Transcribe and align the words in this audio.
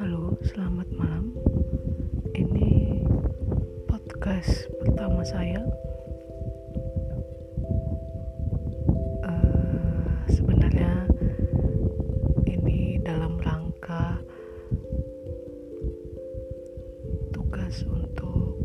Halo, 0.00 0.32
selamat 0.48 0.88
malam. 0.96 1.36
Ini 2.32 3.04
podcast 3.84 4.72
pertama 4.80 5.20
saya. 5.28 5.60
Uh, 9.28 10.08
sebenarnya 10.32 11.04
ini 12.48 12.96
dalam 13.04 13.36
rangka 13.44 14.24
tugas 17.28 17.84
untuk 17.84 18.56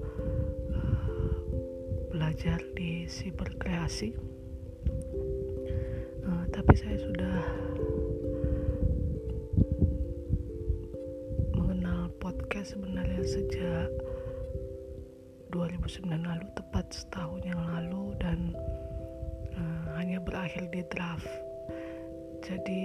uh, 0.72 1.36
belajar 2.16 2.64
di 2.80 3.04
siberkreasi. 3.12 4.16
Uh, 4.16 4.37
tapi 6.68 6.84
saya 6.84 7.00
sudah 7.00 7.38
podcast 12.20 12.76
sebenarnya 12.76 13.24
sejak 13.24 13.88
2009 15.56 16.12
lalu 16.28 16.44
tepat 16.60 16.92
setahun 16.92 17.40
yang 17.48 17.56
lalu 17.72 18.12
dan 18.20 18.52
uh, 19.56 19.96
hanya 19.96 20.20
berakhir 20.20 20.68
di 20.68 20.84
draft. 20.92 21.24
Jadi 22.44 22.84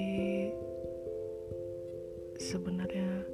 sebenarnya 2.39 3.27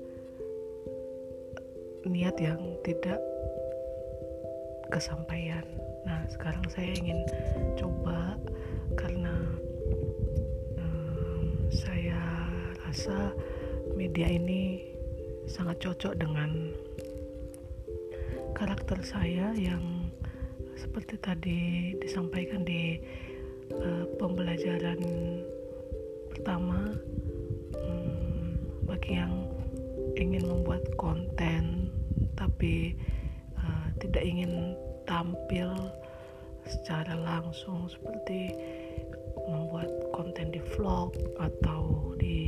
niat 2.09 2.41
yang 2.41 2.81
tidak 2.89 3.21
kesampaian. 4.89 5.69
Nah 6.09 6.25
sekarang 6.33 6.65
saya 6.73 6.89
ingin 6.97 7.21
coba 7.77 8.41
karena 8.97 9.37
saya 12.99 13.31
rasa 13.31 13.31
media 13.95 14.27
ini 14.27 14.83
sangat 15.47 15.79
cocok 15.87 16.19
dengan 16.19 16.75
karakter 18.59 18.99
saya 19.07 19.55
yang 19.55 20.11
seperti 20.75 21.15
tadi 21.23 21.95
disampaikan 22.03 22.67
di 22.67 22.99
uh, 23.71 24.03
pembelajaran 24.19 24.99
pertama 26.35 26.91
um, 27.79 28.59
bagi 28.83 29.15
yang 29.15 29.47
ingin 30.19 30.43
membuat 30.51 30.83
konten 30.99 31.95
tapi 32.35 32.99
uh, 33.63 33.95
tidak 34.03 34.27
ingin 34.27 34.75
tampil 35.07 35.71
secara 36.67 37.15
langsung 37.15 37.87
seperti 37.87 38.59
membuat 39.47 39.87
konten 40.11 40.51
di 40.51 40.59
vlog 40.75 41.15
atau 41.39 42.13
di 42.19 42.48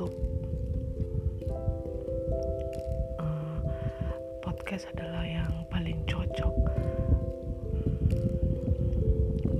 YouTube 0.00 0.40
podcast 4.40 4.88
adalah 4.96 5.28
yang 5.28 5.52
paling 5.68 6.00
cocok. 6.08 6.56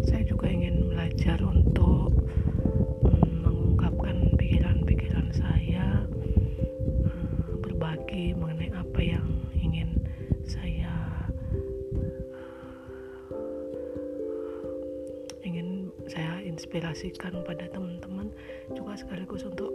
Saya 0.08 0.24
juga 0.24 0.48
ingin 0.48 0.88
belajar 0.88 1.36
untuk 1.44 2.16
mm, 3.04 3.44
mengungkapkan 3.44 4.32
pikiran-pikiran 4.40 5.28
saya, 5.36 6.08
mm, 6.08 7.60
berbagi 7.60 8.32
mengenai 8.32 8.72
apa 8.72 9.00
yang 9.04 9.28
ingin 9.60 10.00
saya 10.48 10.96
ingin 15.44 15.92
saya 16.08 16.40
inspirasikan 16.40 17.44
pada 17.44 17.68
teman-teman 17.68 18.32
juga 18.72 18.96
sekaligus 18.96 19.44
untuk 19.44 19.68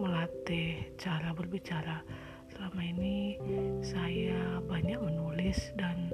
melatih 0.00 0.80
cara 0.96 1.36
berbicara. 1.36 2.00
Selama 2.48 2.80
ini 2.80 3.36
saya 3.84 4.58
banyak 4.64 4.96
menulis 4.96 5.76
dan 5.76 6.08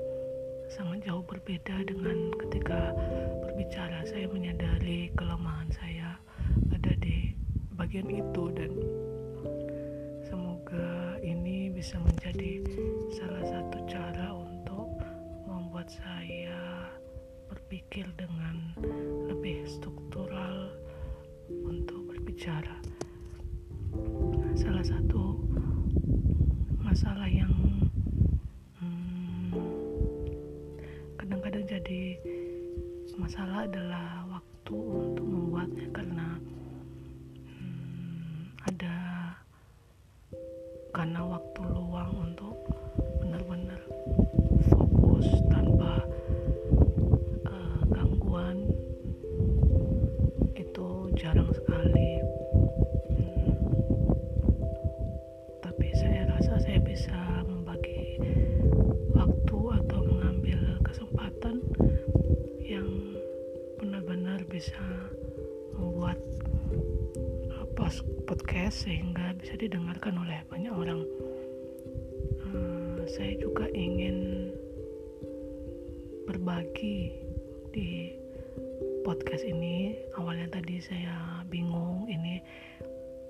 sangat 0.67 1.07
jauh 1.07 1.23
berbeda 1.23 1.87
dengan 1.87 2.35
ketika 2.45 2.91
berbicara. 3.47 4.03
Saya 4.03 4.27
menyadari 4.27 5.15
kelemahan 5.15 5.71
saya 5.71 6.19
ada 6.75 6.93
di 6.99 7.31
bagian 7.79 8.11
itu 8.11 8.45
dan 8.59 8.75
semoga 10.27 11.15
ini 11.23 11.71
bisa 11.71 12.03
menjadi 12.03 12.67
salah 24.67 24.83
satu 24.83 25.39
masalah 26.83 27.31
yang 27.31 27.55
podcast 68.67 68.91
sehingga 68.91 69.31
bisa 69.39 69.55
didengarkan 69.55 70.27
oleh 70.27 70.43
banyak 70.51 70.75
orang. 70.75 71.07
Uh, 72.51 72.99
saya 73.07 73.39
juga 73.39 73.63
ingin 73.71 74.51
berbagi 76.27 77.15
di 77.71 78.11
podcast 79.07 79.47
ini. 79.47 79.95
Awalnya 80.19 80.51
tadi 80.51 80.83
saya 80.83 81.47
bingung 81.47 82.11
ini 82.11 82.43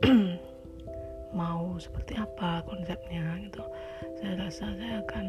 mau 1.36 1.76
seperti 1.76 2.16
apa 2.16 2.64
konsepnya 2.64 3.36
gitu 3.44 3.60
saya 4.16 4.40
rasa 4.40 4.72
saya 4.72 5.04
akan 5.04 5.26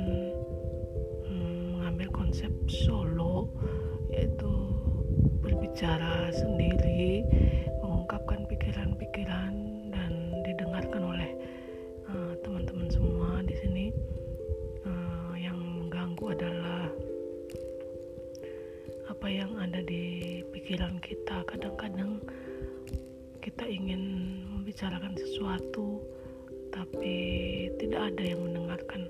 hmm, 1.28 1.63
mengambil 1.75 2.07
konsep 2.16 2.51
solo 2.72 3.51
yaitu 4.16 4.56
berbicara 5.44 6.31
sendiri 6.31 6.66
pikiran 20.77 21.01
kita. 21.01 21.41
Kadang-kadang 21.49 22.21
kita 23.41 23.65
ingin 23.65 24.01
membicarakan 24.45 25.17
sesuatu 25.17 26.05
tapi 26.69 27.17
tidak 27.81 28.13
ada 28.13 28.21
yang 28.21 28.45
mendengarkan. 28.45 29.09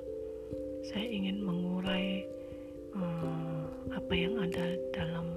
Saya 0.88 1.04
ingin 1.12 1.44
mengurai 1.44 2.24
uh, 2.96 3.68
apa 3.92 4.14
yang 4.16 4.40
ada 4.40 4.80
dalam 4.96 5.28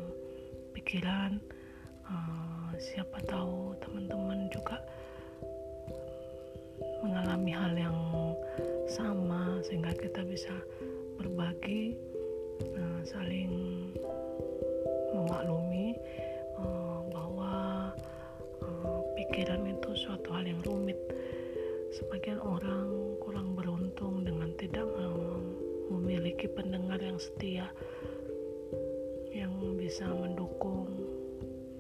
pikiran. 0.70 1.42
Uh, 2.06 2.78
siapa 2.78 3.18
tahu 3.27 3.74
teman-teman 3.82 4.47
juga 4.54 4.78
mengalami 7.03 7.59
hal 7.59 7.74
yang 7.74 7.98
sama 8.86 9.59
sehingga 9.66 9.91
kita 9.98 10.22
bisa 10.30 10.54
berbagi 11.18 11.98
memiliki 26.41 26.57
pendengar 26.57 26.97
yang 27.04 27.21
setia 27.21 27.69
yang 29.37 29.53
bisa 29.77 30.09
mendukung 30.09 30.89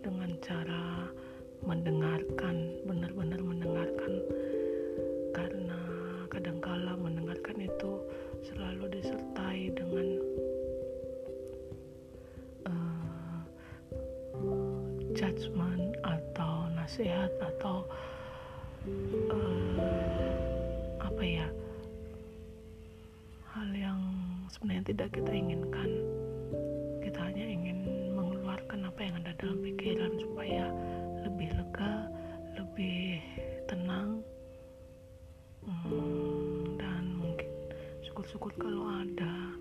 dengan 0.04 0.36
cara 0.44 1.08
mendengarkan, 1.64 2.76
benar-benar 2.84 3.40
mendengarkan. 3.40 4.20
Karena 5.32 5.80
kadangkala 6.28 6.92
mendengarkan 6.92 7.56
itu 7.56 8.04
selalu 8.44 9.00
disertai 9.00 9.72
dengan 9.72 10.08
uh, 12.68 13.40
judgement 15.16 15.96
atau 16.04 16.68
nasihat 16.76 17.32
atau 17.40 17.88
uh, 19.32 19.80
apa 21.00 21.24
ya 21.24 21.48
sebenarnya 24.60 24.92
tidak 24.92 25.08
kita 25.16 25.32
inginkan. 25.32 25.90
Kita 27.00 27.16
hanya 27.24 27.48
ingin 27.48 28.12
mengeluarkan 28.12 28.92
apa 28.92 29.00
yang 29.00 29.16
ada 29.24 29.32
dalam 29.40 29.56
pikiran 29.64 30.12
supaya 30.20 30.68
lebih 31.24 31.48
lega 31.56 32.12
lebih 32.60 33.24
tenang. 33.72 34.20
Hmm, 35.64 36.76
dan 36.76 37.08
mungkin 37.16 37.48
syukur-syukur 38.04 38.52
kalau 38.60 38.84
ada 39.00 39.56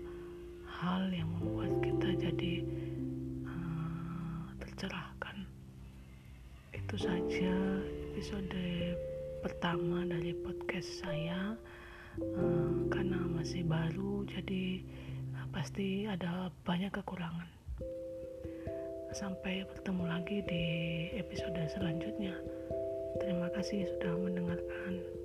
hal 0.68 1.08
yang 1.08 1.32
membuat 1.40 1.72
kita 1.80 2.20
jadi 2.20 2.60
uh, 3.48 4.52
tercerahkan. 4.60 5.48
Itu 6.76 7.00
saja 7.00 7.56
episode 8.12 8.52
pertama 9.40 10.04
dari 10.04 10.36
podcast 10.44 11.08
saya 11.08 11.56
uh, 12.18 12.90
karena 12.90 13.20
masih 13.30 13.62
baru 13.62 14.26
jadi 14.26 14.82
uh, 15.38 15.46
pasti 15.54 16.10
ada 16.10 16.50
banyak 16.66 16.90
kekurangan. 16.90 17.46
Sampai 19.14 19.66
bertemu 19.66 20.04
lagi 20.06 20.38
di 20.46 20.64
episode 21.14 21.58
selanjutnya. 21.70 22.34
Terima 23.22 23.50
kasih 23.54 23.86
sudah 23.86 24.14
mendengarkan 24.18 25.19